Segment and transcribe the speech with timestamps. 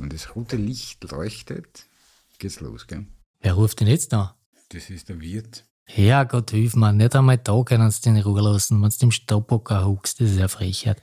[0.00, 1.86] Wenn das rote Licht leuchtet,
[2.38, 3.04] geht's los, gell?
[3.40, 4.34] Wer ruft denn jetzt da?
[4.70, 5.66] Das ist der Wirt.
[5.84, 9.10] Herrgott, hilf mir, nicht einmal da können sie den in Ruhe lassen, wenn du im
[9.10, 11.02] Stoppocker huckst, das ist ja Frechheit.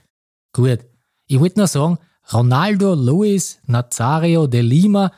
[0.52, 0.80] Gut,
[1.26, 1.98] ich wollte nur sagen,
[2.32, 5.12] Ronaldo Luis Nazario de Lima,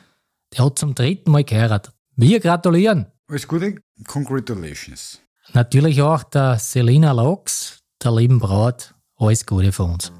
[0.55, 1.91] der hat zum dritten Mal geheiratet.
[2.15, 3.07] Wir gratulieren.
[3.27, 5.21] Alles Gute, congratulations.
[5.53, 10.11] Natürlich auch der Selina Laux, der lieben Braut, alles Gute von uns.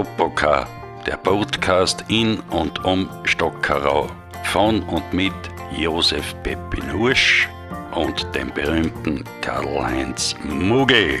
[0.00, 0.66] Stoppocker,
[1.06, 4.08] der Podcast in und um Stockerau.
[4.44, 5.34] Von und mit
[5.76, 7.46] Josef Peppin Husch
[7.94, 11.18] und dem berühmten Karl-Heinz Muggel.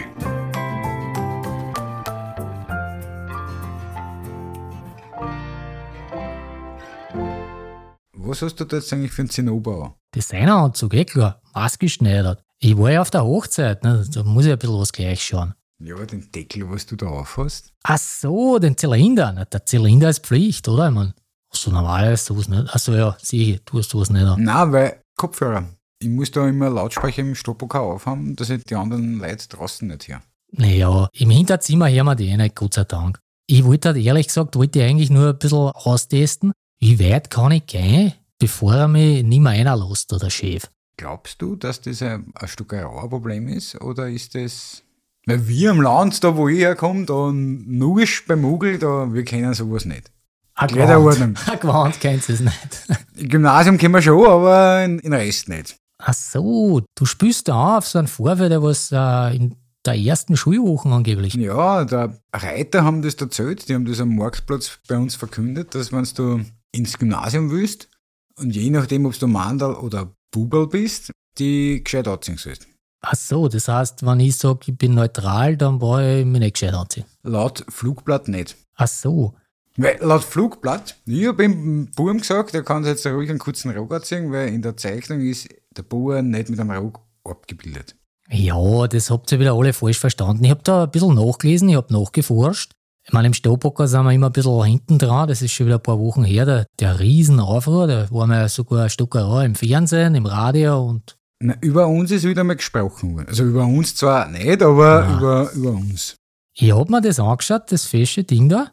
[8.14, 9.94] Was hast du da jetzt eigentlich für einen Zinnober?
[10.14, 12.42] Designeranzug, eh klar, maßgeschneidert.
[12.60, 14.06] Ich war ja auf der Hochzeit, ne?
[14.10, 15.52] da muss ich ein bisschen was gleich schauen.
[15.82, 17.72] Ja, den Deckel, was du da auf hast.
[17.84, 19.32] Ach so, den Zylinder.
[19.34, 20.88] Na, der Zylinder ist Pflicht, oder?
[20.88, 21.14] Ich mein,
[21.50, 22.66] hast du normalerweise sowas nicht?
[22.68, 24.22] Ach so, ja, sicher, du hast sowas nicht.
[24.24, 24.42] an.
[24.42, 25.64] Nein, weil Kopfhörer.
[25.98, 30.08] Ich muss da immer Lautsprecher im Stoppoker aufhaben, dass ich die anderen Leute draußen nicht
[30.08, 30.22] höre.
[30.52, 33.18] Naja, im Hinterzimmer hören wir die eh nicht, Gott sei Dank.
[33.46, 37.52] Ich wollte halt ehrlich gesagt, wollte ich eigentlich nur ein bisschen austesten, wie weit kann
[37.52, 40.68] ich gehen, bevor er mich nicht mehr reinlässt, der Chef.
[40.96, 43.80] Glaubst du, dass das ein, ein Stück ein Problem ist?
[43.80, 44.82] Oder ist das.
[45.26, 49.24] Weil wir im Land, da wo ich herkomme, da nur ist beim Mugel, da, wir
[49.24, 50.10] kennen sowas nicht.
[50.54, 51.34] Kleiderordnung.
[51.46, 52.86] Ein Gewand kennst du es nicht.
[53.16, 55.76] Im Gymnasium kennen wir schon, aber in, in Rest nicht.
[55.98, 60.36] Ach so, du spürst da auf so einen Vorfall, der was äh, in der ersten
[60.36, 61.34] Schulwoche angeblich.
[61.34, 65.92] Ja, der Reiter haben das erzählt, die haben das am Marktplatz bei uns verkündet, dass
[65.92, 67.88] wenn du ins Gymnasium willst
[68.36, 72.66] und je nachdem, ob du Mandal oder Bubel bist, die gescheit anziehen sollst.
[73.02, 76.54] Ach so, das heißt, wenn ich sage, ich bin neutral, dann brauche ich mich nicht
[76.54, 77.04] gescheit anziehen.
[77.22, 78.56] Laut Flugblatt nicht.
[78.76, 79.34] Ach so,
[79.76, 83.94] Weil laut Flugblatt, ich habe dem Buben gesagt, der kann jetzt ruhig einen kurzen Rock
[83.94, 87.96] anziehen, weil in der Zeichnung ist der Bauer nicht mit einem Rock abgebildet.
[88.28, 90.44] Ja, das habt ihr wieder alle falsch verstanden.
[90.44, 92.72] Ich habe da ein bisschen nachgelesen, ich habe nachgeforscht.
[93.06, 95.76] Ich meine, im Staubocker sind wir immer ein bisschen hinten dran, das ist schon wieder
[95.76, 100.14] ein paar Wochen her, der, der Riesenaufruhr, da waren wir sogar ein Stück im Fernsehen,
[100.14, 103.28] im Radio und Na, über uns ist wieder mal gesprochen worden.
[103.28, 105.16] Also über uns zwar nicht, aber Ja.
[105.16, 106.16] über, über uns.
[106.54, 108.72] ich habe mir das angeschaut, das fesche Ding da.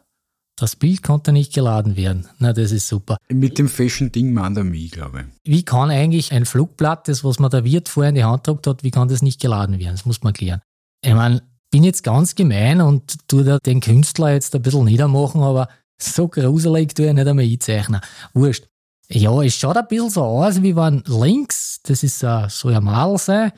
[0.60, 2.26] Das Bild konnte nicht geladen werden.
[2.40, 3.16] Na, das ist super.
[3.28, 5.52] Mit dem Fashion Ding meint er mich, glaube ich.
[5.52, 8.66] Wie kann eigentlich ein Flugblatt, das was mir der Wirt vorher in die Hand gedruckt
[8.66, 9.92] hat, wie kann das nicht geladen werden?
[9.92, 10.60] Das muss man klären.
[11.04, 15.42] Ich meine, bin jetzt ganz gemein und tu da den Künstler jetzt ein bisschen niedermachen,
[15.42, 15.68] aber
[16.00, 18.00] so gruselig tue ich nicht einmal einzeichnen.
[18.34, 18.66] Wurscht.
[19.10, 22.84] Ja, es schaut ein bisschen so aus, wie wenn links, das ist äh, so ein
[22.84, 23.52] Mal sein,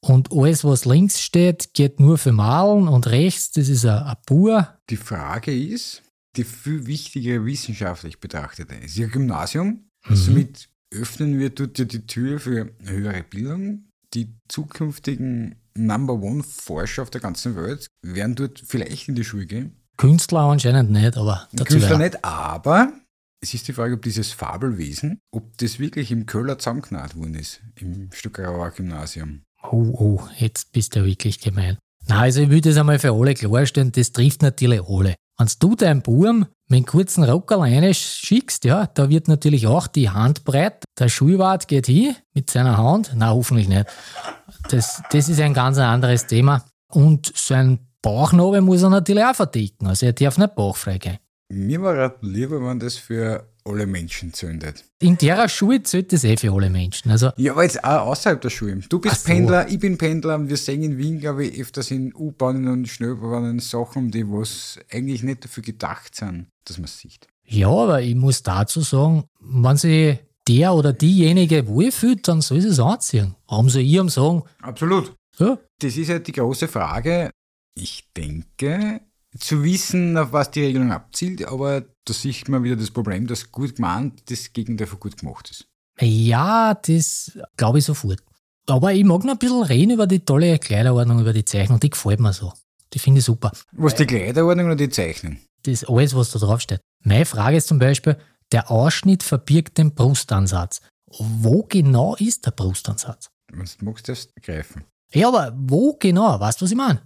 [0.00, 4.16] und alles, was links steht, geht nur für Malen und rechts, das ist ein, ein
[4.26, 4.78] Bauer.
[4.90, 6.02] Die Frage ist,
[6.36, 9.90] die viel wichtigere wissenschaftlich betrachtete, ist ja Gymnasium.
[10.08, 13.86] Somit öffnen wir dort ja die Tür für höhere Bildung.
[14.14, 19.46] Die zukünftigen Number One Forscher auf der ganzen Welt werden dort vielleicht in die Schule
[19.46, 19.76] gehen.
[19.96, 22.08] Künstler anscheinend nicht, aber dazu Künstler mehr.
[22.10, 22.92] nicht, aber
[23.40, 27.60] es ist die Frage, ob dieses Fabelwesen, ob das wirklich im Köhler zusammengenäht worden ist,
[27.76, 29.42] im Stuckrauer Gymnasium.
[29.62, 31.78] Oh, oh, jetzt bist du wirklich gemein.
[32.08, 35.16] Na, also ich will das einmal für alle klarstellen, das trifft natürlich alle.
[35.38, 39.86] Wenn du deinen Buben mit einem kurzen Rocker alleine schickst, ja, da wird natürlich auch
[39.86, 40.84] die Hand breit.
[40.98, 43.12] Der Schulwart geht hin mit seiner Hand.
[43.14, 43.86] Na, hoffentlich nicht.
[44.70, 46.64] Das, das ist ein ganz anderes Thema.
[46.88, 49.88] Und sein Bauchnabel muss er natürlich auch verdecken.
[49.88, 51.18] Also er darf nicht bauchfrei gehen.
[51.48, 54.84] Mir war halt lieber, wenn das für alle Menschen zündet.
[55.00, 57.10] In der Schule zählt das eh für alle Menschen.
[57.10, 58.80] Also Ja, aber jetzt auch außerhalb der Schule.
[58.88, 59.32] Du bist so.
[59.32, 62.88] Pendler, ich bin Pendler und wir sehen in Wien, glaube ich, öfters in U-Bahnen und
[62.88, 67.26] Schnellbahnen Sachen, die was eigentlich nicht dafür gedacht sind, dass man es sieht.
[67.44, 70.18] Ja, aber ich muss dazu sagen, wenn sich
[70.48, 73.34] der oder diejenige wohlfühlt, dann soll sie es anziehen.
[73.48, 75.12] Soll ich ihm sagen, Absolut.
[75.38, 77.30] ja, Das ist halt die große Frage.
[77.74, 79.00] Ich denke,
[79.38, 83.50] zu wissen, auf was die Regelung abzielt, aber da sieht man wieder das Problem, dass
[83.50, 85.66] gut gemeint das Gegenteil von gut gemacht ist.
[86.00, 88.22] ja, das glaube ich sofort.
[88.68, 91.90] Aber ich mag noch ein bisschen reden über die tolle Kleiderordnung, über die Zeichnung, die
[91.90, 92.52] gefällt mir so.
[92.92, 93.52] Die finde ich super.
[93.72, 95.38] Was die Kleiderordnung oder die Zeichnung?
[95.62, 96.80] Das ist alles, was da draufsteht.
[97.04, 98.16] Meine Frage ist zum Beispiel,
[98.52, 100.80] der Ausschnitt verbirgt den Brustansatz.
[101.18, 103.28] Wo genau ist der Brustansatz?
[103.52, 104.84] Wenn du magst, darfst du greifen.
[105.12, 106.38] Ja, aber wo genau?
[106.38, 107.02] Weißt du, was ich meine?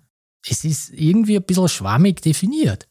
[0.48, 2.88] Es ist irgendwie ein bisschen schwammig definiert.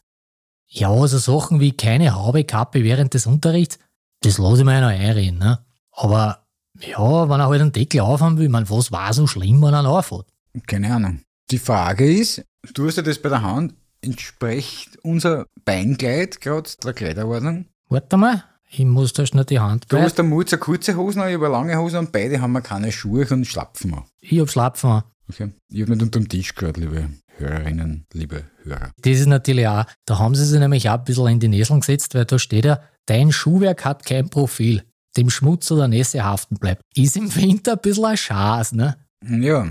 [0.67, 3.79] Ja, so Sachen wie keine Haube, Kappe während des Unterrichts,
[4.21, 5.39] das lasse ich mir ja noch einreden.
[5.39, 5.59] Ne?
[5.91, 6.45] Aber
[6.79, 9.81] Ja, wenn er halt einen Deckel aufhaben will, meine, was war so schlimm, wenn er
[9.81, 10.27] ihn aufhat?
[10.67, 11.21] Keine Ahnung.
[11.49, 12.43] Die Frage ist,
[12.73, 17.65] du hast ja das bei der Hand, entspricht unser Beinkleid gerade der Kleiderordnung?
[17.89, 21.21] Warte mal, ich muss da schnell die Hand Du hast der Mutz eine kurze Hose
[21.21, 24.03] an, ich habe eine lange Hose an, beide haben wir keine Schuhe und Schlapfen an.
[24.21, 25.03] Ich hab Schlapfen an.
[25.27, 25.51] Okay.
[25.69, 27.09] Ich habe nicht unterm Tisch gehört, liebe
[27.39, 28.91] Hörerinnen, liebe Hörer.
[29.01, 31.80] Das ist natürlich auch, da haben sie sich nämlich auch ein bisschen in die Näseln
[31.80, 34.83] gesetzt, weil da steht ja, dein Schuhwerk hat kein Profil,
[35.18, 36.81] dem Schmutz oder Nässe haften bleibt.
[36.95, 38.97] Ist im Winter ein bisschen ein Schaß, ne?
[39.27, 39.68] Ja,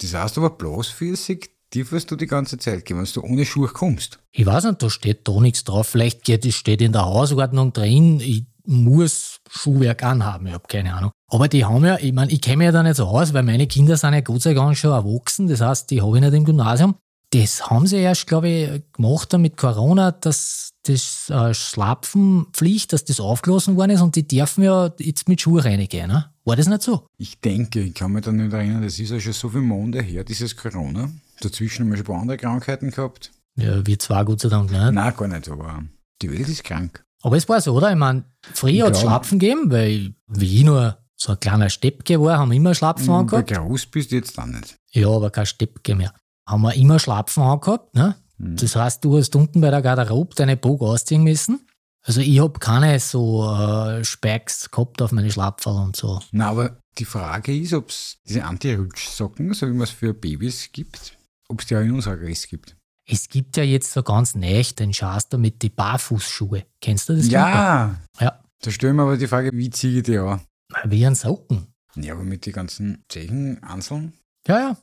[0.00, 3.44] das heißt aber bloß flüssig, die wirst du die ganze Zeit gehen, wenn du ohne
[3.44, 4.18] Schuhe kommst.
[4.32, 5.88] Ich weiß nicht, da steht da nichts drauf.
[5.88, 10.94] Vielleicht geht, es steht in der Hausordnung drin, ich muss Schuhwerk anhaben, ich habe keine
[10.94, 11.10] Ahnung.
[11.28, 13.42] Aber die haben ja, ich meine, ich kenne mich ja da nicht so aus, weil
[13.42, 16.34] meine Kinder sind ja Gott sei Dank schon erwachsen, das heißt, die habe ich nicht
[16.34, 16.94] im Gymnasium.
[17.34, 23.20] Das haben sie erst, glaube ich, gemacht mit Corona, dass das äh, Schlapfenpflicht, dass das
[23.20, 26.08] aufgelassen worden ist und die dürfen ja jetzt mit Schuhe reingehen.
[26.08, 26.30] Ne?
[26.44, 27.06] War das nicht so?
[27.16, 30.02] Ich denke, ich kann mich da nicht erinnern, das ist ja schon so viele Monate
[30.02, 31.10] her, dieses Corona.
[31.40, 33.30] Dazwischen haben wir schon ein paar andere Krankheiten gehabt.
[33.56, 34.92] Ja, wir zwar Gott sei Dank nicht.
[34.92, 35.84] Nein, gar nicht, aber
[36.20, 37.02] die Welt ist krank.
[37.22, 37.90] Aber es war so, oder?
[37.90, 39.00] Ich meine, früher hat es.
[39.00, 43.26] Schlapfen gegeben, weil wie ich nur so ein kleiner Steppke war, haben immer Schlapfen Wenn
[43.26, 43.54] du angehabt.
[43.54, 44.76] groß bist, jetzt dann nicht.
[44.90, 46.12] Ja, aber kein Steppke mehr.
[46.46, 48.16] Haben wir immer Schlapfen angehabt, ne?
[48.38, 48.56] Mhm.
[48.56, 51.66] Das heißt, du hast unten bei der Garderobe deine Bogen ausziehen müssen.
[52.04, 56.20] Also ich hab keine so äh, Spikes gehabt auf meine Schlapferl und so.
[56.32, 60.70] Na, aber die Frage ist, ob es diese Anti-Rutschsocken, so wie man es für Babys
[60.72, 61.16] gibt,
[61.48, 62.76] ob es die auch in unserer Größe gibt.
[63.08, 66.66] Es gibt ja jetzt so ganz neu den Schaster mit die Barfußschuhe.
[66.80, 67.28] Kennst du das?
[67.28, 67.96] Ja!
[68.20, 68.40] Ja.
[68.60, 70.40] Da stellen wir aber die Frage, wie ziehe ich die an?
[70.84, 71.66] Wie ein Socken.
[71.96, 74.12] Ja, aber mit den ganzen Zechen, Anseln.
[74.46, 74.76] Ja, ja.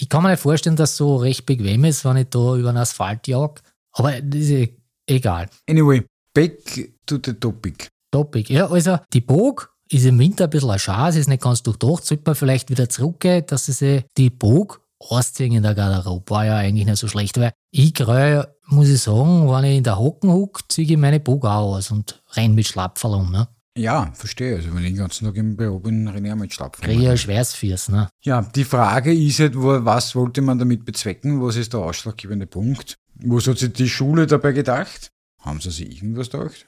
[0.00, 2.72] Ich kann mir nicht vorstellen, dass es so recht bequem ist, wenn ich da über
[2.72, 3.60] den Asphalt jag.
[3.92, 4.74] Aber das ist eh
[5.06, 5.48] egal.
[5.68, 6.64] Anyway, back
[7.04, 7.88] to the topic.
[8.10, 8.50] Topic.
[8.50, 12.06] Ja, also die Bog ist im Winter ein bisschen ein Schaß, ist nicht ganz durchdacht.
[12.06, 16.30] Sollte man vielleicht wieder zurückgehen, dass sie sich die Bog ausziehen in der Garderobe.
[16.30, 19.84] War ja eigentlich nicht so schlecht, weil ich gerade, muss ich sagen, wenn ich in
[19.84, 23.32] der Hocken huck, ziehe ich meine Bog auch aus und renn mit Schlapferl um.
[23.32, 23.48] Ne?
[23.78, 24.56] Ja, verstehe.
[24.56, 26.84] Also wenn ich den ganzen Tag im Büro bin, renne ich auch mit Schlapfen.
[26.84, 27.88] Kriege ich ein Schweißfiers.
[27.88, 28.08] Ne?
[28.22, 31.40] Ja, die Frage ist halt, wo- was wollte man damit bezwecken?
[31.42, 32.96] Was ist der ausschlaggebende Punkt?
[33.22, 35.10] Was hat sich die Schule dabei gedacht?
[35.42, 36.66] Haben sie sich irgendwas gedacht?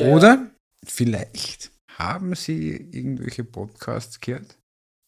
[0.00, 0.50] Oder
[0.84, 4.58] vielleicht haben sie irgendwelche Podcasts gehört,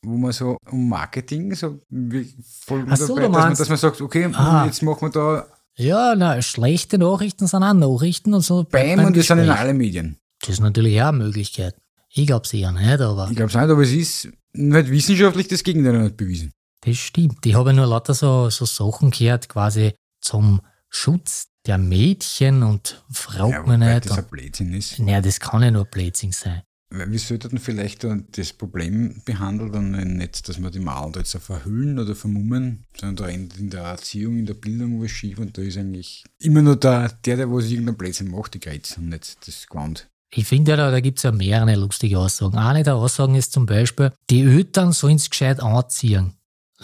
[0.04, 4.30] wo man so um Marketing so Ach so, dabei, dass, man, dass man sagt, okay,
[4.32, 4.64] Ah.
[4.66, 5.46] jetzt machen wir da
[5.76, 8.62] Ja, na, schlechte Nachrichten sind auch Nachrichten und so.
[8.62, 9.60] Bam beim und das sind in Gespräch.
[9.60, 10.18] alle Medien.
[10.46, 11.74] Das ist natürlich auch eine Möglichkeit.
[12.10, 15.62] Ich glaube eher nicht, aber Ich glaube es nicht, aber es ist nicht wissenschaftlich das
[15.62, 16.52] Gegenteil nicht bewiesen.
[16.84, 17.44] das stimmt.
[17.44, 23.50] Ich habe nur lauter so, so Sachen gehört, quasi zum Schutz der Mädchen und fragt
[23.52, 24.06] Ja, mich wobei nicht.
[24.08, 24.98] das ein Blödsinn ist.
[25.00, 26.62] Naja, das kann ja nur Blödsinn sein.
[26.90, 31.18] Weil wir sollten vielleicht da das Problem behandeln und nicht, dass wir die Mauern da
[31.18, 35.38] jetzt verhüllen oder vermummen, sondern da endet in der Erziehung, in der Bildung was schief
[35.38, 39.00] und da ist eigentlich immer nur der, der, der was irgendein Blödsinn macht, die Grenze
[39.00, 40.08] und nicht das Gewand.
[40.30, 42.58] Ich finde ja, da, da gibt es ja mehrere lustige Aussagen.
[42.58, 46.34] Eine der Aussagen ist zum Beispiel, die Eltern sollen es gescheit anziehen.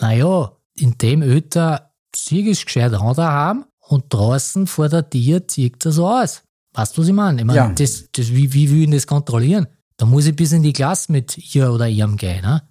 [0.00, 1.80] Naja, in dem Eltern
[2.12, 6.42] zieh es gescheit an daheim und draußen vor der Tür zieht das aus.
[6.74, 7.40] Weißt du, was ich meine?
[7.40, 7.68] Ich meine, Ja.
[7.68, 9.66] das, das, wie, wie will ich das kontrollieren?
[9.98, 12.42] Da muss ich bis in die Klasse mit ihr oder ihrem gehen.
[12.42, 12.62] Ne?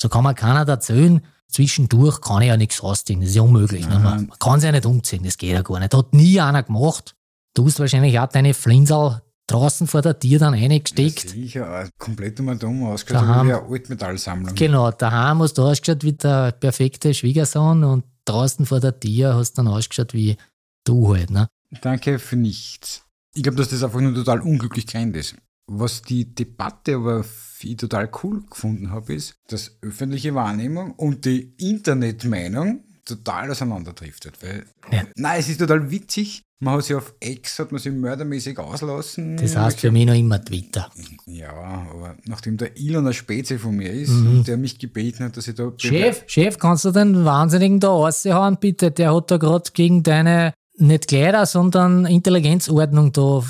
[0.00, 3.20] So kann man keiner erzählen, zwischendurch kann ich ja nichts ausziehen.
[3.20, 3.86] Das ist ja unmöglich.
[3.86, 3.98] Ne?
[3.98, 5.94] Man, kann sich ja nicht umziehen, das geht ja gar nicht.
[5.94, 7.14] Hat nie einer gemacht.
[7.54, 9.20] Du hast wahrscheinlich auch deine Flinsel
[9.52, 11.28] draußen vor der Tür dann reingesteckt.
[11.30, 13.46] Sicher, auch komplett um und um ausgeschaut, Daheim.
[13.48, 14.54] wie eine Altmetallsammlung.
[14.54, 19.52] Genau, daheim hast du ausgeschaut wie der perfekte Schwiegersohn und draußen vor der Tür hast
[19.58, 20.36] du dann ausgeschaut wie
[20.84, 21.30] du halt.
[21.30, 21.48] Ne?
[21.80, 23.02] Danke für nichts.
[23.34, 25.36] Ich glaube, dass das einfach nur total unglücklich gemeint ist.
[25.66, 27.24] Was die Debatte aber
[27.60, 34.42] ich total cool gefunden habe, ist, dass öffentliche Wahrnehmung und die Internetmeinung total auseinanderdriftet.
[34.42, 35.04] Weil, Ja.
[35.16, 36.42] Nein, es ist total witzig.
[36.62, 39.36] Man hat sich auf X, hat man sich mördermäßig auslassen.
[39.36, 40.88] Das heißt für mich noch immer Twitter.
[41.26, 44.30] Ja, aber nachdem der Elon eine Spezi von mir ist Mhm.
[44.30, 45.72] und der mich gebeten hat, dass ich da...
[45.76, 48.92] Chef, Chef, kannst du den Wahnsinnigen da raushauen, bitte?
[48.92, 53.42] Der hat da gerade gegen deine, nicht Kleider, sondern Intelligenzordnung da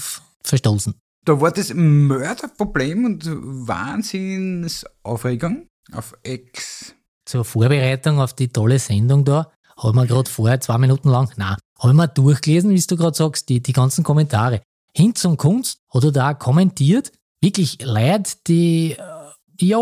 [0.42, 0.94] verstoßen.
[1.26, 6.94] Da war das Mörderproblem und Wahnsinnsaufregung auf X.
[7.26, 11.56] Zur Vorbereitung auf die tolle Sendung da, ich mir gerade vorher zwei Minuten lang, nein,
[11.82, 14.62] habe ich mir durchgelesen, wie du gerade sagst, die, die ganzen Kommentare.
[14.94, 17.12] Hin zum Kunst hat er da kommentiert,
[17.42, 19.78] wirklich Leute, die, äh, ja,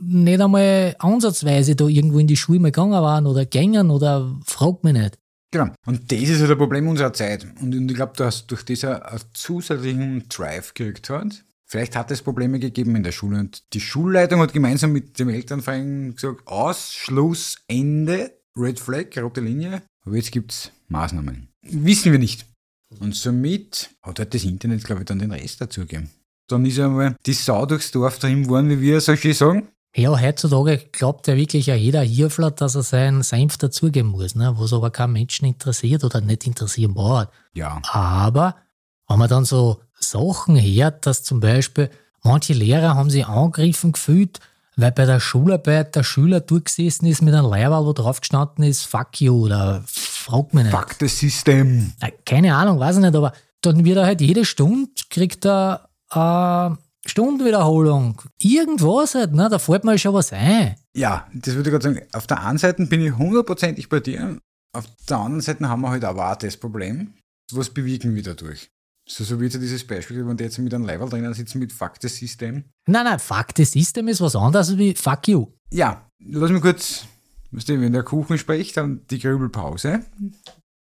[0.00, 4.84] nicht einmal ansatzweise da irgendwo in die Schule mal gegangen waren oder gängen oder fragt
[4.84, 5.18] mich nicht.
[5.50, 5.68] Genau.
[5.86, 7.46] Und das ist halt ein Problem unserer Zeit.
[7.60, 12.20] Und ich glaube, dass durch das er einen zusätzlichen Drive gekriegt hat, Vielleicht hat es
[12.20, 16.92] Probleme gegeben in der Schule und die Schulleitung hat gemeinsam mit dem Elternverein gesagt, aus,
[16.92, 21.48] Schluss, Ende, Red Flag, rote Linie, aber jetzt gibt es Maßnahmen.
[21.62, 22.46] Wissen wir nicht.
[23.00, 26.10] Und somit hat halt das Internet, glaube ich, dann den Rest dazugegeben.
[26.48, 29.68] Dann ist einmal die Sau durchs Dorf drin worden, wie wir so schön sagen.
[29.94, 34.54] Ja, heutzutage glaubt ja wirklich ja jeder Hirfler, dass er seinen Senf dazugeben muss, ne?
[34.56, 37.30] was aber kein Menschen interessiert oder nicht interessieren war.
[37.52, 37.80] Ja.
[37.90, 38.56] Aber
[39.06, 41.90] wenn man dann so Sachen hört, dass zum Beispiel
[42.22, 44.40] manche Lehrer haben sich angegriffen gefühlt,
[44.76, 48.84] weil bei der Schularbeit der Schüler durchgesessen ist mit einem Leiberl, wo drauf gestanden ist,
[48.84, 50.74] fuck you oder frag mich nicht.
[50.74, 51.92] Fuck das System.
[52.24, 56.76] Keine Ahnung, weiß ich nicht, aber dann wird er halt jede Stunde, kriegt er äh,
[57.06, 58.22] Stundenwiederholung.
[58.38, 59.48] Irgendwas halt, ne?
[59.50, 60.76] da fällt mir schon was ein.
[60.94, 62.06] Ja, das würde ich gerade sagen.
[62.12, 64.38] Auf der einen Seite bin ich hundertprozentig bei dir.
[64.74, 67.14] Auf der anderen Seite haben wir halt aber auch das Problem.
[67.52, 68.70] Was bewegen wir dadurch?
[69.08, 71.72] So, so wird ja dieses Beispiel, wenn die jetzt mit einem Level drinnen sitzen mit
[71.72, 72.64] Fuck the System.
[72.86, 75.46] Nein, nein, Fuck the System ist was anderes wie Fuck you.
[75.70, 77.04] Ja, lass mich kurz,
[77.50, 80.04] weißt du, wenn der Kuchen spricht, dann die Grübelpause.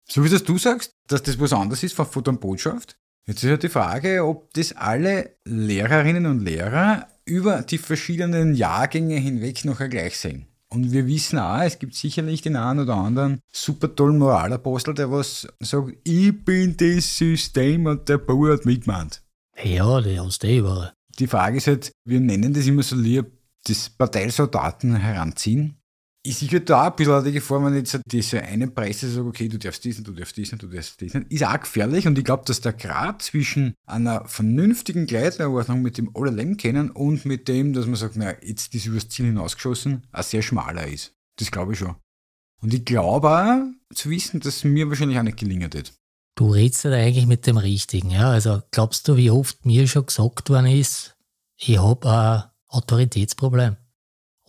[0.09, 2.97] So wie das du sagst, dass das was anderes ist von, von der Botschaft.
[3.27, 9.17] Jetzt ist ja die Frage, ob das alle Lehrerinnen und Lehrer über die verschiedenen Jahrgänge
[9.17, 10.49] hinweg noch gleich sehen.
[10.73, 15.11] Und wir wissen auch, es gibt sicherlich den einen oder anderen super tollen Moralapostel, der
[15.11, 19.23] was sagt, ich bin das System und der Bauer hat mitgemacht.
[19.63, 20.95] Ja, die hast du eh überall.
[21.19, 23.27] Die Frage ist halt, wir nennen das immer so lieb,
[23.65, 25.77] das Parteisoldaten heranziehen.
[26.25, 29.49] Ich sehe halt da ein bisschen die Gefahr, wenn jetzt diese eine Presse sagt, okay,
[29.49, 32.45] du darfst diesen, du darfst diesen, du darfst diesen, ist auch gefährlich und ich glaube,
[32.47, 37.87] dass der Grad zwischen einer vernünftigen Gleitordnung, mit dem leben kennen und mit dem, dass
[37.87, 41.13] man sagt, na, jetzt ist übers Ziel hinausgeschossen, auch sehr schmaler ist.
[41.39, 41.97] Das glaube ich schon.
[42.61, 45.93] Und ich glaube auch zu wissen, dass mir wahrscheinlich auch nicht gelingen wird.
[46.37, 48.31] Du redest halt eigentlich mit dem Richtigen, ja.
[48.31, 51.17] Also glaubst du, wie oft mir schon gesagt worden ist,
[51.57, 53.77] ich habe ein Autoritätsproblem.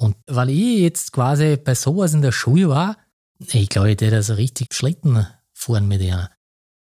[0.04, 2.98] Und weil ich jetzt quasi bei sowas in der Schule war,
[3.40, 6.30] ich glaube, ich hätte also richtig Schlitten fahren mit ihr.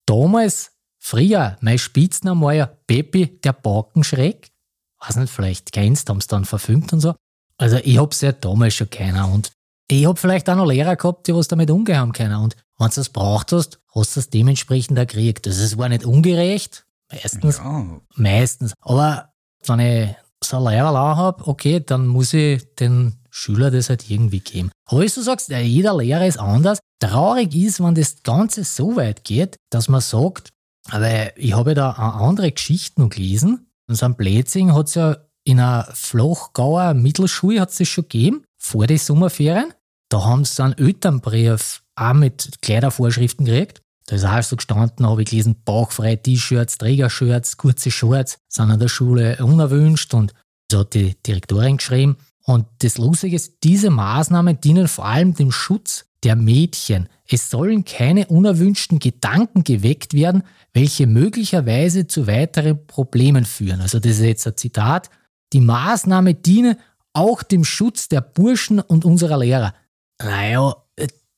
[0.05, 4.51] Damals, früher, mein Spitzname war ja Peppi, der Balkenschreck.
[5.00, 7.15] Weiß nicht, vielleicht kennst du, haben es dann verfilmt und so.
[7.57, 9.51] Also ich hab's ja damals schon keiner und
[9.89, 12.36] ich hab vielleicht auch noch Lehrer gehabt, die was damit umgehen haben können.
[12.36, 15.47] Und wenn du das braucht hast, hast du es dementsprechend auch gekriegt.
[15.47, 19.33] Das ist zwar nicht ungerecht, meistens, Ja, meistens, aber
[19.65, 20.15] wenn ich
[20.51, 24.72] ein Lehrer habe, okay, dann muss ich den Schüler das halt irgendwie geben.
[24.86, 26.79] Aber wie du sagst, ja, jeder Lehrer ist anders.
[27.00, 30.50] Traurig ist, wenn das Ganze so weit geht, dass man sagt,
[30.89, 33.67] aber ich habe da andere Geschichte noch gelesen.
[33.88, 38.44] In so einem Blätzing hat es ja in einer Flachgauer Mittelschule hat's das schon gegeben,
[38.58, 39.74] vor den Sommerferien.
[40.10, 43.82] Da haben sie einen Elternbrief auch mit Kleidervorschriften gekriegt.
[44.08, 48.80] Da ist auch so gestanden, habe ich gelesen, bauchfreie T-Shirts, Trägershirts, kurze Shorts sind an
[48.80, 50.34] der Schule unerwünscht und
[50.72, 52.18] so hat die Direktorin geschrieben.
[52.46, 57.10] Und das Lustige ist, diese Maßnahmen dienen vor allem dem Schutz der Mädchen.
[57.30, 63.82] Es sollen keine unerwünschten Gedanken geweckt werden, welche möglicherweise zu weiteren Problemen führen.
[63.82, 65.10] Also das ist jetzt ein Zitat.
[65.52, 66.78] Die Maßnahmen dienen
[67.12, 69.74] auch dem Schutz der Burschen und unserer Lehrer.
[70.22, 70.76] Naja,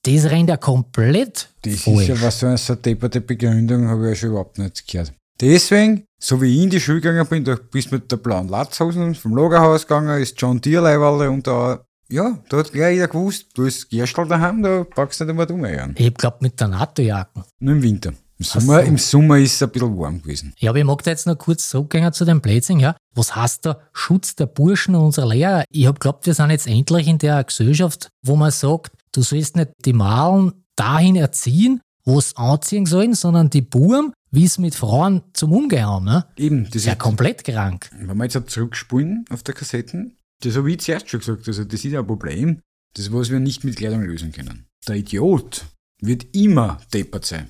[0.04, 2.02] das rennt ja komplett Das falsch.
[2.02, 5.14] ist ja was so eine depperte Begründung, habe ich ja schon überhaupt nicht gehört.
[5.42, 9.16] Deswegen, so wie ich in die Schule gegangen bin, da bist mit der blauen Latzhosen
[9.16, 13.48] vom Lagerhaus gegangen, ist John Deere Leihwalle und da, ja, da hat gleich jeder gewusst,
[13.54, 15.66] du hast Gerstl daheim, da packst du nicht einmal drum.
[15.96, 17.44] Ich glaub mit der NATO-Jacken.
[17.60, 18.14] Nur im Winter.
[18.40, 18.88] Im Sommer, so.
[18.88, 20.54] im Sommer ist es ein bisschen warm gewesen.
[20.60, 22.96] Ja, aber ich mag da jetzt noch kurz zurückgehen zu dem Plätzchen, ja.
[23.14, 25.66] Was heißt da Schutz der Burschen und unserer Lehrer?
[25.70, 29.58] Ich hab glaubt, wir sind jetzt endlich in der Gesellschaft, wo man sagt, du sollst
[29.58, 34.74] nicht die Malen dahin erziehen, wo sie anziehen sollen, sondern die Buben, wie es mit
[34.74, 36.06] Frauen zum Umgehen haben.
[36.06, 36.26] Ne?
[36.38, 37.90] Eben, das ist ja komplett krank.
[37.92, 41.84] wenn wir jetzt zurückspulen auf der Kassetten, das habe ich zuerst schon gesagt, also das
[41.84, 42.62] ist ein Problem,
[42.94, 44.66] das was wir nicht mit Kleidung lösen können.
[44.88, 45.66] Der Idiot
[46.02, 47.50] wird immer deppert sein.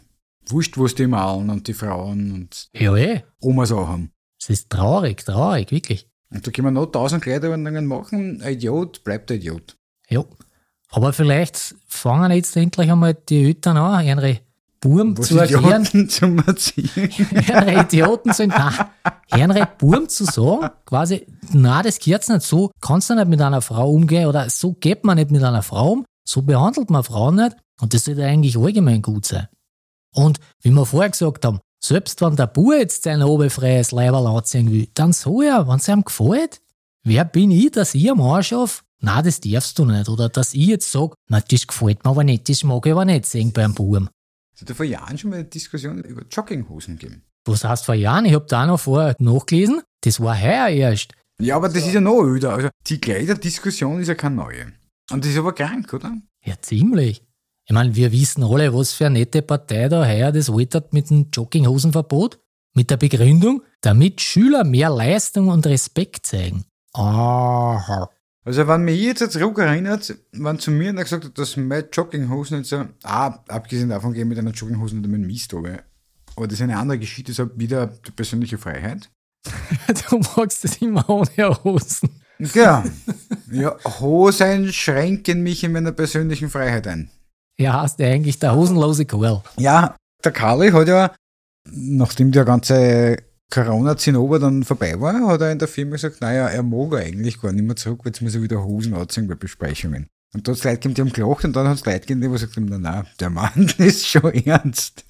[0.52, 3.24] Wurscht, was die malen und die Frauen und Ja, eh.
[3.42, 4.12] Omas auch haben.
[4.40, 6.08] Es ist traurig, traurig, wirklich.
[6.32, 8.42] Und da können wir noch tausend Kleiderordnungen machen.
[8.42, 9.76] Ein Idiot bleibt ein Idiot.
[10.10, 10.24] Ja.
[10.92, 14.40] Aber vielleicht fangen jetzt endlich einmal die Eltern an, ihre
[14.82, 17.10] Was zu erklären, Idioten zum Erziehen.
[17.48, 18.74] ihre Idioten sind, nein,
[19.36, 23.62] ihre Buben zu sagen, quasi, na, das gehört nicht so, kannst du nicht mit einer
[23.62, 27.36] Frau umgehen oder so geht man nicht mit einer Frau um, so behandelt man Frauen
[27.36, 29.48] nicht und das sollte eigentlich allgemein gut sein.
[30.14, 34.72] Und wie wir vorher gesagt haben, selbst wenn der Bub jetzt sein oberfreies Leiberl anziehen
[34.72, 36.62] will, dann soll er, wenn es ihm gefällt.
[37.04, 38.84] Wer bin ich, dass ich am Arsch auf?
[39.02, 40.10] Na, das darfst du nicht.
[40.10, 43.06] Oder dass ich jetzt sage, na, das gefällt mir aber nicht, das mag ich aber
[43.06, 44.10] nicht sehen beim Buben.
[44.54, 47.24] Es hat ja vor Jahren schon mal eine Diskussion über Jogginghosen gegeben.
[47.46, 48.26] Was heißt vor Jahren?
[48.26, 49.82] Ich habe da noch vorher nachgelesen.
[50.02, 51.14] Das war heuer erst.
[51.42, 52.54] Ja, aber das ist ja noch öder.
[52.54, 54.74] Also die Kleiderdiskussion ist ja keine neue.
[55.12, 56.14] Und das ist aber krank, oder?
[56.46, 57.24] Ja, ziemlich.
[57.70, 61.12] Ich meine, wir wissen alle, was für eine nette Partei da heuer das altert mit
[61.12, 62.40] dem Jogginghosenverbot.
[62.74, 66.66] Mit der Begründung, damit Schüler mehr Leistung und Respekt zeigen.
[66.94, 68.10] Aha.
[68.44, 72.70] Also wenn mich jetzt zurückerinnert, wenn zu mir einer gesagt hat, dass meine Jogginghosen jetzt
[72.70, 75.84] so, ah, abgesehen davon gehen mit einer Jogginghosen oder mit einem Mist aber,
[76.36, 79.12] aber das ist eine andere Geschichte, das ist wieder die persönliche Freiheit.
[80.10, 82.10] du magst das immer ohne Hosen.
[82.40, 82.84] Ja,
[83.52, 87.12] ja, Hosen schränken mich in meiner persönlichen Freiheit ein.
[87.60, 89.44] Ja, hast du eigentlich der hosenlose Kerl.
[89.58, 91.14] Ja, der Karl hat ja,
[91.70, 93.18] nachdem der ganze
[93.52, 97.52] Corona-Zinnober dann vorbei war, hat er in der Firma gesagt, naja, er mag eigentlich gar
[97.52, 100.08] nicht mehr zurück, weil jetzt muss er wieder Hosen anziehen bei Besprechungen.
[100.34, 102.22] Und da hat es Leute gegeben, die haben gelacht und dann hat es Leute gegeben,
[102.22, 105.04] die gesagt haben, na, na, der Mann ist schon ernst.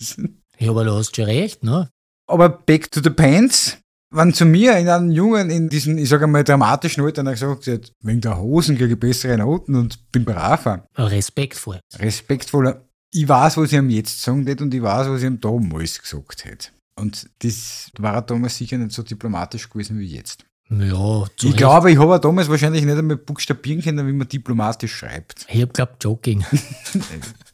[0.58, 1.90] Ja, aber du hast schon recht, ne?
[2.26, 3.78] Aber back to the pants.
[4.12, 7.92] Wenn zu mir in einem Jungen in diesen, ich sage mal, dramatischen Alter gesagt hat,
[8.02, 10.86] wegen der Hosen kriege ich bessere Noten und bin braver.
[10.96, 11.80] Respektvoll.
[11.98, 12.86] Respektvoller.
[13.12, 16.02] Ich weiß, was ich ihm jetzt sagen hätte und ich weiß, was ich ihm damals
[16.02, 16.70] gesagt hätte.
[16.96, 20.44] Und das war damals sicher nicht so diplomatisch gewesen wie jetzt.
[20.70, 21.58] Ja, ich Recht.
[21.58, 25.46] glaube, ich habe damals wahrscheinlich nicht einmal buchstabieren können, wie man diplomatisch schreibt.
[25.50, 26.46] Ich habe glaubt Joking.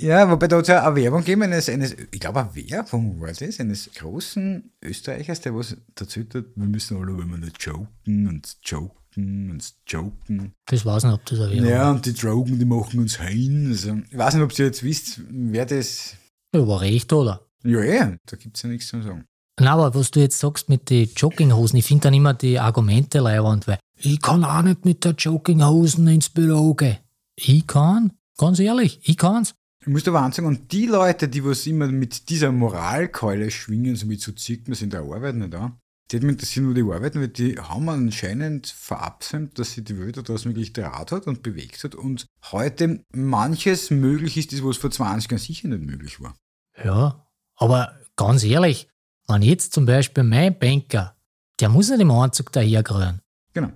[0.00, 3.20] ja, wobei da hat es ja eine Werbung gegeben, eines, eines ich glaube, eine Werbung
[3.20, 8.28] war das, eines großen Österreichers, der was dazu hat, wir müssen alle immer nur joken
[8.28, 10.54] und joken und joken.
[10.66, 13.68] Das weiß nicht, ob das eine Werbung Ja, und die Drogen, die machen uns hein.
[13.70, 16.14] Also, ich weiß nicht, ob ihr jetzt wisst, wer das.
[16.54, 17.46] Ja, war recht, oder?
[17.62, 19.24] Ja, eh, da gibt es ja nichts zu sagen.
[19.60, 23.20] Na, aber was du jetzt sagst mit den Jogginghosen, ich finde dann immer die Argumente
[23.20, 26.98] leiwand, weil ich kann auch nicht mit der Jogginghosen ins Büro gehen.
[27.36, 29.54] Ich kann, ganz ehrlich, ich kann's.
[29.86, 34.08] Ich muss da wahnsinnig und die Leute, die was immer mit dieser Moralkeule schwingen, so
[34.08, 35.78] wie so zieht man in der Arbeit nicht an,
[36.10, 39.98] die hat mich interessiert, wo die arbeiten, weil die haben anscheinend verabsäumt, dass sie die
[39.98, 44.78] Welt das wirklich Draht hat und bewegt hat und heute manches möglich ist, das was
[44.78, 46.34] vor 20 Jahren sicher nicht möglich war.
[46.82, 48.88] Ja, aber ganz ehrlich,
[49.28, 51.14] wenn jetzt zum Beispiel mein Banker,
[51.60, 53.20] der muss nicht im Anzug daherkriegen.
[53.52, 53.70] Genau.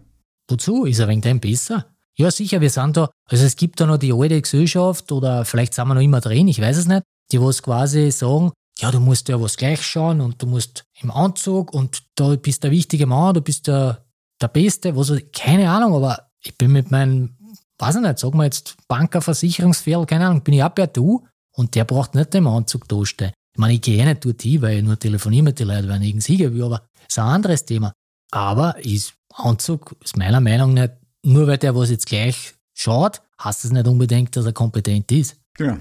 [0.48, 0.86] Wozu?
[0.86, 1.94] Ist er wegen dem besser?
[2.20, 5.72] Ja, sicher, wir sind da, also es gibt da noch die alte Gesellschaft oder vielleicht
[5.72, 8.50] sind wir noch immer drin, ich weiß es nicht, die was quasi sagen,
[8.80, 12.64] ja, du musst ja was gleich schauen und du musst im Anzug und da bist
[12.64, 14.04] der wichtige Mann, du bist der,
[14.40, 17.36] der Beste, was, keine Ahnung, aber ich bin mit meinem,
[17.78, 21.24] weiß ich nicht, sag mal jetzt Banker, Versicherungsfehler, keine Ahnung, bin ich auch per Du
[21.52, 23.32] und der braucht nicht im Anzug dastehen.
[23.52, 26.02] Ich meine, ich gehe nicht dort hin, weil ich nur telefoniere mit den Leuten, wenn
[26.02, 27.92] ich irgendwas hingehen will, aber das ist ein anderes Thema.
[28.32, 30.88] Aber ist Anzug, ist meiner Meinung nach,
[31.22, 35.36] nur weil der was jetzt gleich schaut, heißt das nicht unbedingt, dass er kompetent ist.
[35.54, 35.78] Genau.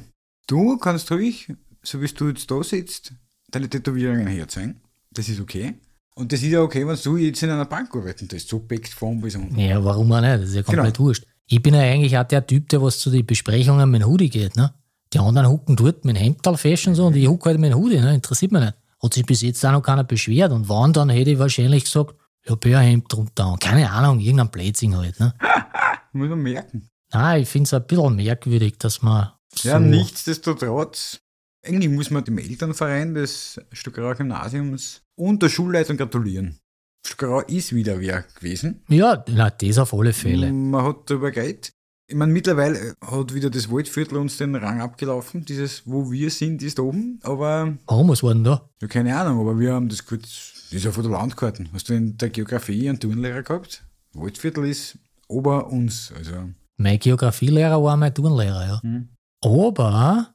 [0.48, 3.14] Du kannst ruhig, so wie du jetzt da sitzt,
[3.50, 4.82] deine Tätowierungen herzeigen.
[5.12, 5.76] Das ist okay.
[6.16, 8.90] Und das ist ja okay, wenn du jetzt in einer Bank arbeiten tust, so backt
[8.90, 9.60] von bis unten.
[9.60, 10.42] Ja, warum auch nicht?
[10.42, 11.08] Das ist ja komplett genau.
[11.10, 11.26] wurscht.
[11.46, 14.30] Ich bin ja eigentlich auch der Typ, der was zu den Besprechungen mit dem Hoodie
[14.30, 14.56] geht.
[14.56, 14.74] Ne?
[15.14, 17.72] Die anderen hucken dort mit dem Hemdtal fest und so und ich hucke halt mit
[17.72, 18.16] dem Hoodie, ne?
[18.16, 18.74] interessiert mich nicht.
[19.02, 22.16] Hat sich bis jetzt auch noch keiner beschwert und wann, dann hätte ich wahrscheinlich gesagt,
[22.48, 25.20] ja, Bärhemd drunter und keine Ahnung, irgendein Blödsinn halt.
[25.20, 25.34] Ne?
[26.14, 26.90] Muss man merken.
[27.12, 29.32] Nein, ich finde es ein bisschen merkwürdig, dass man.
[29.54, 31.20] So ja, nichtsdestotrotz,
[31.66, 36.60] eigentlich muss man dem Elternverein des Stuckerauer Gymnasiums und der Schulleitung gratulieren.
[37.06, 38.84] Stuckerau ist wieder wer gewesen.
[38.90, 40.52] Ja, na, das auf alle Fälle.
[40.52, 41.72] Man hat darüber geredet.
[42.10, 45.44] Ich meine, mittlerweile hat wieder das Waldviertel uns den Rang abgelaufen.
[45.44, 47.20] Dieses, wo wir sind, ist oben.
[47.24, 47.78] Aber.
[47.86, 48.70] Warum, was war denn da?
[48.82, 50.54] Ja, keine Ahnung, aber wir haben das kurz.
[50.70, 51.70] Das ist ja von der Landkarten.
[51.72, 53.86] Hast du in der Geografie einen Turnlehrer gehabt?
[54.14, 54.98] Waldviertel ist
[55.30, 56.12] ober uns.
[56.18, 56.50] Also.
[56.78, 58.82] Mein Geografielehrer war mein Turnlehrer, ja.
[58.84, 59.10] Mhm.
[59.42, 60.34] Aber,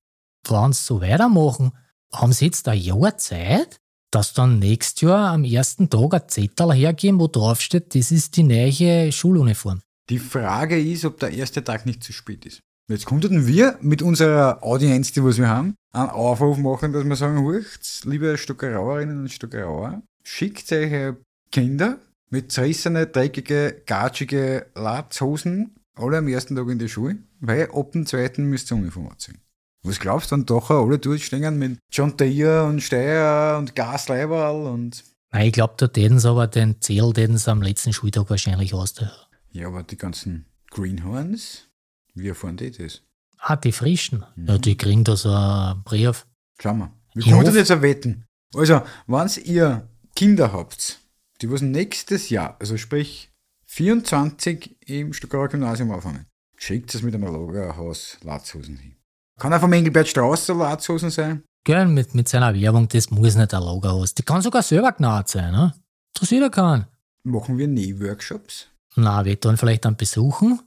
[0.49, 1.73] wenn sie so weitermachen,
[2.13, 3.79] haben sie jetzt ein Jahr Zeit,
[4.11, 8.43] dass dann nächstes Jahr am ersten Tag ein Zettel hergeben, wo draufsteht, das ist die
[8.43, 9.83] neue Schuluniform.
[10.09, 12.61] Die Frage ist, ob der erste Tag nicht zu spät ist.
[12.89, 17.17] Jetzt könnten wir mit unserer Audienz, die was wir haben, einen Aufruf machen, dass wir
[17.17, 21.17] sagen, hurcht, liebe Stuckerauerinnen und Stuckerauer, schickt eure
[21.51, 21.99] Kinder
[22.31, 28.07] mit zerrissene, dreckige, gatschige Latzhosen alle am ersten Tag in die Schule, weil ab dem
[28.07, 29.39] zweiten müsst ihr Uniform anziehen.
[29.85, 35.05] Was glaubst du, dann doch alle durchstehen mit John Deere und Steyr und Gasleiberl und...
[35.33, 38.75] Nein, ich glaube, da täten sie aber den Zähl, den sie am letzten Schultag wahrscheinlich
[38.75, 38.95] aus.
[39.51, 41.69] Ja, aber die ganzen Greenhorns,
[42.15, 43.03] wie erfahren die das?
[43.39, 44.25] Ah, die frischen.
[44.37, 44.47] Mhm.
[44.47, 46.27] Ja, die kriegen da so einen Brief.
[46.61, 46.93] Schau mal.
[47.15, 48.25] Wir können jetzt auch wetten.
[48.55, 51.01] Also, wenn ihr Kinder habt,
[51.41, 53.31] die was nächstes Jahr, also sprich
[53.67, 58.97] 24 im Stuttgarter Gymnasium aufhängen, schickt es mit einer Lagerhaus Latzhosen hin.
[59.39, 63.55] Kann auch vom Engelbert Straußer Latzhosen sein, Gell, mit, mit seiner Werbung, das muss nicht
[63.55, 64.09] ein haben.
[64.19, 65.73] Die kann sogar selber genäht sein, ne?
[66.13, 66.87] Interessiert ja keinen.
[67.23, 68.67] Machen wir Nähworkshops?
[68.97, 70.61] Na, wir tun vielleicht dann besuchen.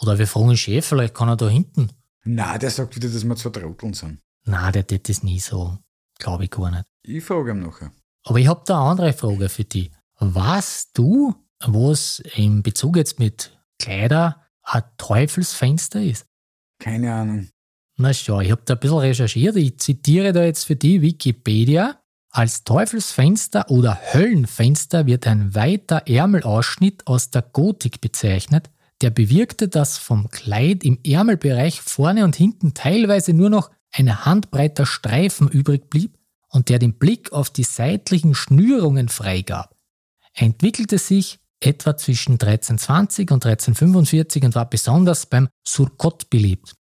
[0.00, 1.90] Oder wir fragen den Chef, vielleicht kann er da hinten.
[2.24, 4.18] Na, der sagt wieder, dass wir zwei Trotteln sind.
[4.44, 5.78] Na, der tät das nie so.
[6.18, 6.84] Glaube ich gar nicht.
[7.02, 7.90] Ich frage ihn nachher.
[8.24, 9.90] Aber ich habe da eine andere Frage für dich.
[10.18, 16.26] Weißt du, was in Bezug jetzt mit Kleider ein Teufelsfenster ist?
[16.78, 17.48] Keine Ahnung.
[17.96, 19.56] Na schau, ich habe da ein bisschen recherchiert.
[19.56, 21.98] Ich zitiere da jetzt für die Wikipedia.
[22.30, 28.70] Als Teufelsfenster oder Höllenfenster wird ein weiter Ärmelausschnitt aus der Gotik bezeichnet,
[29.02, 34.86] der bewirkte, dass vom Kleid im Ärmelbereich vorne und hinten teilweise nur noch ein handbreiter
[34.86, 36.16] Streifen übrig blieb
[36.52, 39.74] und der den Blick auf die seitlichen Schnürungen freigab.
[40.34, 46.74] Entwickelte sich etwa zwischen 1320 und 1345 und war besonders beim Surkot beliebt.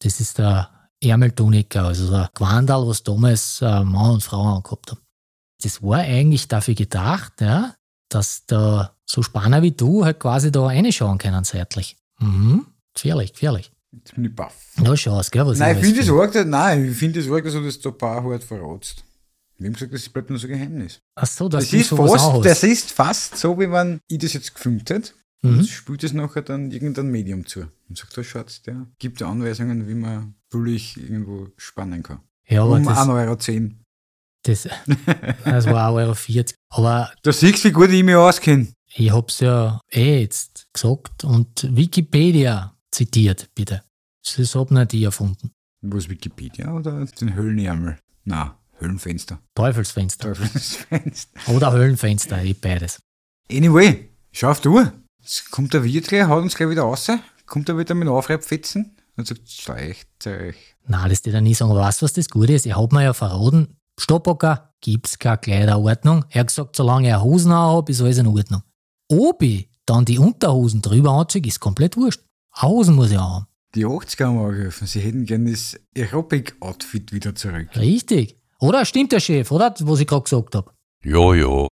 [0.00, 5.00] Das ist der Ärmeltuniker, also der Quandal, was damals äh, Mann und Frau angehabt haben.
[5.62, 7.74] Das war eigentlich dafür gedacht, ja,
[8.08, 11.96] dass da so Spanner wie du halt quasi da reinschauen können seitlich.
[12.18, 12.66] Mhm.
[12.94, 13.72] Gefährlich, gefährlich.
[13.92, 14.54] Jetzt bin ich baff.
[14.82, 17.52] Ja, schau's, gell, was Nein, ich finde es arg, nein, ich finde es arg, dass
[17.52, 19.04] du das da ein paar halt verratst.
[19.58, 21.00] Wir haben gesagt, das bleibt nur so ein Geheimnis.
[21.14, 24.54] Ach so, Das du ist, fast, das ist fast so, wie wenn ich das jetzt
[24.54, 25.12] gefilmt hätte.
[25.42, 25.58] Mhm.
[25.58, 27.60] Und spielt es nachher dann irgendein Medium zu.
[27.88, 32.20] Und sagt, da schaut, der gibt Anweisungen, wie man billig irgendwo spannen kann.
[32.48, 33.36] Ja, aber um das, 1,10 Euro.
[34.42, 34.68] das,
[35.44, 36.46] das war 1,40 Euro.
[36.70, 38.68] Aber Da siehst du, wie gut ich mich auskenne.
[38.94, 43.82] ich hab's ja eh jetzt gesagt und Wikipedia zitiert, bitte.
[44.24, 45.52] Das hab nicht ich erfunden.
[45.82, 47.98] Was Wikipedia oder den Höllenärmel?
[48.24, 49.38] Na, Höllenfenster.
[49.54, 50.28] Teufelsfenster.
[50.28, 51.54] Teufelsfenster.
[51.54, 52.98] Oder Höllenfenster, eh beides.
[53.50, 54.92] Anyway, schau auf die Uhr.
[55.20, 57.08] Jetzt kommt der Wirt gleich, haut uns gleich wieder raus.
[57.46, 60.56] Kommt er wieder mit Aufreibfetzen und sagt, schleicht euch.
[60.86, 61.70] Na, das dir nie sagen.
[61.70, 62.66] Aber weißt du, was das Gute ist?
[62.66, 66.24] Ich hab mir ja verraten, Stoppocker gibt's keine Kleiderordnung.
[66.30, 68.62] Er hat gesagt, solange er Hosen anhab, ist alles in Ordnung.
[69.08, 72.22] Ob ich dann die Unterhosen drüber anziehe, ist komplett wurscht.
[72.60, 73.46] Hosen muss ich haben.
[73.74, 77.68] Die 80er haben angerufen, sie hätten gerne das Aerobic-Outfit wieder zurück.
[77.76, 78.38] Richtig.
[78.64, 79.74] Oder stimmt der Chef, oder?
[79.78, 80.74] Was ich gerade gesagt hab.
[81.04, 81.68] Ja, ja.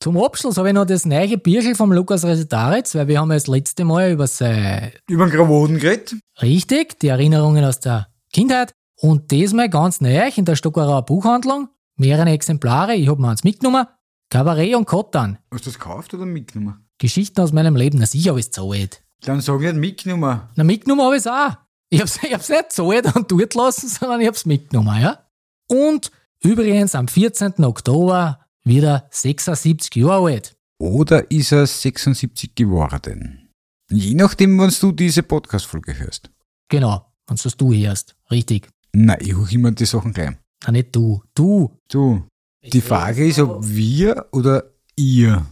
[0.00, 3.36] Zum Abschluss habe ich noch das neue Bierchen vom Lukas Resetaritz, weil wir haben ja
[3.36, 6.16] das letzte Mal über sein Über den Gravoden geredet.
[6.42, 8.74] Richtig, die Erinnerungen aus der Kindheit.
[9.00, 11.68] Und diesmal ganz neu in der Stockerauer Buchhandlung.
[11.96, 13.86] Mehrere Exemplare, ich habe mir eins mitgenommen.
[14.28, 15.38] Kabarett und Kottan.
[15.52, 16.88] Hast du das gekauft oder mitgenommen?
[16.98, 17.98] Geschichten aus meinem Leben.
[18.00, 19.04] Na sicher habe ich es gezahlt.
[19.20, 20.40] Dann sag ich nicht mitgenommen.
[20.56, 21.54] Na, mitgenommen habe ich es auch.
[21.88, 25.20] Ich habe es nicht gezahlt und dort lassen, sondern ich habe es mitgenommen, ja.
[25.68, 26.10] Und
[26.42, 27.64] übrigens am 14.
[27.64, 30.56] Oktober wieder 76 Jahre alt.
[30.78, 33.48] Oder ist er 76 geworden?
[33.90, 36.30] Je nachdem, wann du diese Podcast-Folge hörst.
[36.68, 38.16] Genau, wenn das du hörst.
[38.30, 38.68] Richtig.
[38.92, 40.36] Nein, ich hole immer die Sachen gleich.
[40.64, 41.22] Na, nicht du.
[41.34, 41.78] Du.
[41.88, 42.24] Du,
[42.62, 44.64] die Frage ist, ob wir oder
[44.96, 45.44] ihr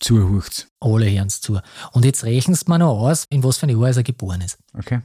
[0.00, 0.68] zuhört.
[0.80, 1.60] Alle hören's zu.
[1.92, 4.58] Und jetzt rechenst mir noch aus, in was für ein Jahr er geboren ist.
[4.76, 5.00] Okay?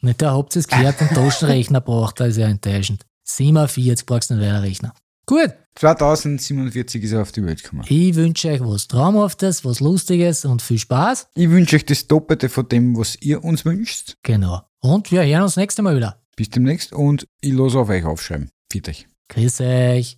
[0.00, 3.04] Nicht, da habt ihr es gehört, den Taschenrechner braucht er, ist ja enttäuschend.
[3.28, 4.92] 47 brauchst du nicht weiter rechnen.
[5.26, 7.84] Gut, 2047 ist er auf die Welt gekommen.
[7.86, 11.28] ich wünsche euch was Traumhaftes, was Lustiges und viel Spaß.
[11.34, 14.16] Ich wünsche euch das Doppelte von dem, was ihr uns wünscht.
[14.22, 14.62] Genau.
[14.80, 16.22] Und wir hören uns nächstes Mal wieder.
[16.36, 18.48] Bis demnächst und ich los auf euch aufschreiben.
[18.70, 19.06] Viert euch.
[19.28, 20.16] Grüß euch.